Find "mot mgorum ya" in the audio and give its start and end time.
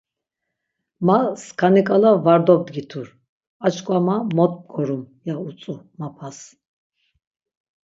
4.35-5.35